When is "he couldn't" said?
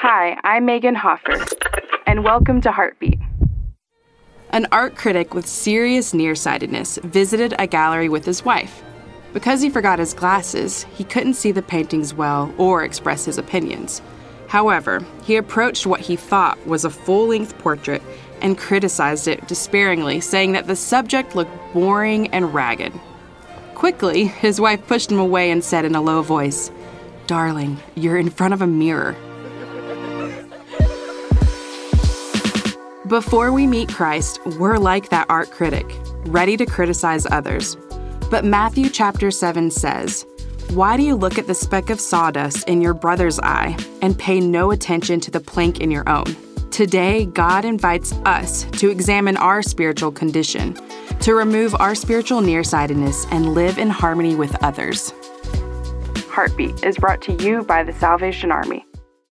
10.94-11.34